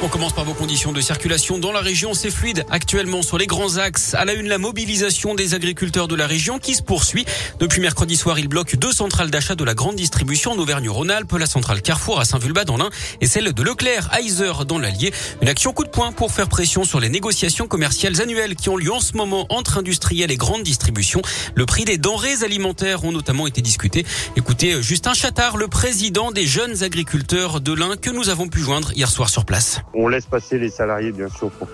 [0.00, 2.14] On commence par vos conditions de circulation dans la région.
[2.14, 4.14] C'est fluide actuellement sur les grands axes.
[4.14, 7.24] À la une, la mobilisation des agriculteurs de la région qui se poursuit.
[7.58, 11.46] Depuis mercredi soir, ils bloquent deux centrales d'achat de la grande distribution en Auvergne-Rhône-Alpes, la
[11.46, 12.90] centrale Carrefour à Saint-Vulbas dans l'Ain
[13.20, 15.12] et celle de Leclerc à Iser dans l'Allier.
[15.42, 18.76] Une action coup de poing pour faire pression sur les négociations commerciales annuelles qui ont
[18.76, 21.22] lieu en ce moment entre industriels et grandes distributions.
[21.56, 24.06] Le prix des denrées alimentaires ont notamment été discutés.
[24.36, 28.92] Écoutez Justin Chattard, le président des jeunes agriculteurs de l'Ain que nous avons pu joindre
[28.92, 29.80] hier soir sur place.
[29.94, 31.68] On laisse passer les salariés, bien sûr, pour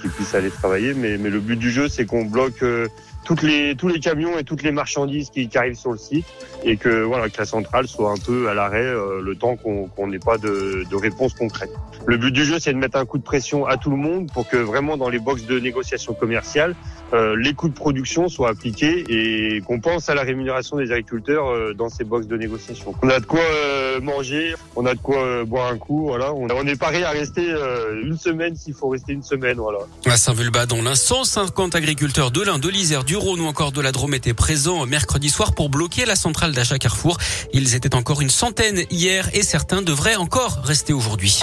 [0.00, 2.88] qu'ils puissent aller travailler, mais, mais le but du jeu, c'est qu'on bloque euh,
[3.24, 6.26] toutes les tous les camions et toutes les marchandises qui, qui, arrivent sur le site
[6.62, 10.06] et que voilà que la centrale soit un peu à l'arrêt euh, le temps qu'on
[10.06, 11.70] n'ait pas de, de réponse concrète.
[12.06, 14.30] Le but du jeu, c'est de mettre un coup de pression à tout le monde
[14.32, 16.74] pour que vraiment dans les boxes de négociation commerciale,
[17.12, 21.48] euh, les coûts de production soient appliqués et qu'on pense à la rémunération des agriculteurs
[21.48, 22.94] euh, dans ces boxes de négociation.
[23.02, 26.32] On a de quoi euh, manger, on a de quoi euh, boire un coup, voilà.
[26.34, 27.53] On, est paré à rester
[28.02, 29.78] une semaine s'il faut rester une semaine, voilà.
[30.06, 33.80] À Saint-Vulbas, dans l'Ain, 150 agriculteurs de l'Ain, de l'Isère, du Rhône ou encore de
[33.80, 37.18] la Drôme étaient présents mercredi soir pour bloquer la centrale d'achat Carrefour.
[37.52, 41.40] Ils étaient encore une centaine hier et certains devraient encore rester aujourd'hui.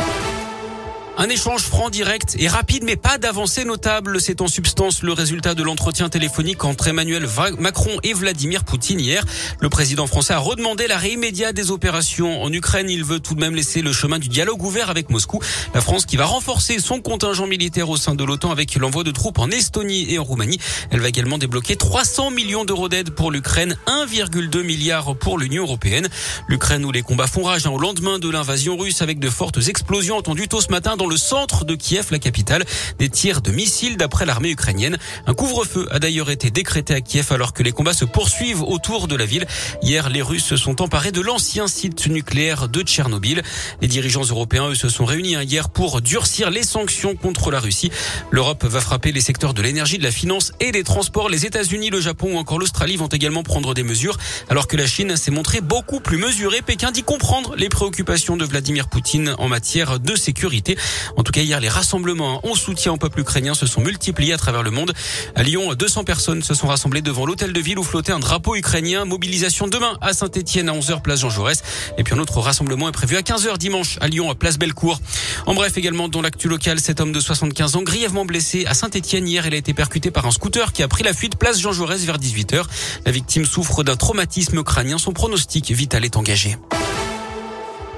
[1.17, 4.22] Un échange franc, direct et rapide, mais pas d'avancée notable.
[4.22, 7.28] C'est en substance le résultat de l'entretien téléphonique entre Emmanuel
[7.59, 9.23] Macron et Vladimir Poutine hier.
[9.59, 12.89] Le président français a redemandé l'arrêt immédiat des opérations en Ukraine.
[12.89, 15.39] Il veut tout de même laisser le chemin du dialogue ouvert avec Moscou.
[15.76, 19.12] La France qui va renforcer son contingent militaire au sein de l'OTAN avec l'envoi de
[19.12, 20.59] troupes en Estonie et en Roumanie.
[20.92, 26.08] Elle va également débloquer 300 millions d'euros d'aide pour l'Ukraine, 1,2 milliard pour l'Union européenne.
[26.48, 29.67] L'Ukraine où les combats font rage hein, au lendemain de l'invasion russe avec de fortes
[29.67, 32.63] explosions entendues tôt ce matin dans le centre de Kiev, la capitale.
[32.99, 34.99] Des tirs de missiles d'après l'armée ukrainienne.
[35.25, 39.08] Un couvre-feu a d'ailleurs été décrété à Kiev alors que les combats se poursuivent autour
[39.08, 39.47] de la ville.
[39.81, 43.41] Hier, les Russes se sont emparés de l'ancien site nucléaire de Tchernobyl.
[43.81, 47.59] Les dirigeants européens, eux, se sont réunis hein, hier pour durcir les sanctions contre la
[47.59, 47.89] Russie.
[48.30, 51.30] L'Europe va frapper les secteurs de l'énergie, de la finance et des transports.
[51.30, 54.86] Les États-Unis, le Japon ou encore l'Australie vont également prendre des mesures alors que la
[54.86, 56.61] Chine s'est montrée beaucoup plus mesurée.
[56.61, 60.77] Pékin dit comprendre les préoccupations de Vladimir Poutine en matière de sécurité.
[61.17, 64.37] En tout cas, hier, les rassemblements en soutien au peuple ukrainien se sont multipliés à
[64.37, 64.93] travers le monde.
[65.35, 68.55] À Lyon, 200 personnes se sont rassemblées devant l'hôtel de ville où flottait un drapeau
[68.55, 69.05] ukrainien.
[69.05, 71.63] Mobilisation demain à Saint-Etienne à 11h, place Jean Jaurès.
[71.97, 74.99] Et puis un autre rassemblement est prévu à 15h dimanche à Lyon, à place Bellecour.
[75.45, 79.27] En bref, également dans l'actu local, cet homme de 75 ans grièvement blessé à Saint-Etienne
[79.27, 81.71] hier, il a été percuté par un scooter qui a pris la fuite place Jean
[81.71, 82.63] Jaurès vers 18h.
[83.05, 84.97] La victime souffre d'un traumatisme crânien.
[84.97, 86.58] Son pronostic vital est engagé.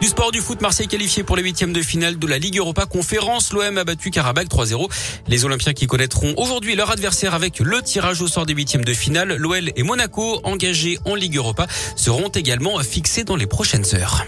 [0.04, 2.86] Du sport du foot, Marseille qualifié pour les huitièmes de finale de la Ligue Europa
[2.86, 3.54] Conférence.
[3.54, 4.92] L'OM a battu Karabakh 3-0.
[5.30, 8.94] Les Olympiens qui connaîtront aujourd'hui leur adversaire avec le tirage au sort des huitièmes de
[8.94, 9.38] finale.
[9.38, 14.26] L'OL et Monaco, engagés en Ligue Europa, seront également fixés dans les prochaines heures.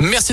[0.00, 0.32] Merci